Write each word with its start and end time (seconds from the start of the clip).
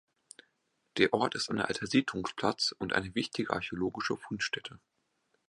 Der 0.97 1.13
Ort 1.13 1.35
ist 1.35 1.51
ein 1.51 1.61
alter 1.61 1.85
Siedlungsplatz 1.85 2.73
und 2.79 2.93
eine 2.93 3.13
wichtige 3.13 3.53
archäologische 3.53 4.17
Fundstelle. 4.17 4.79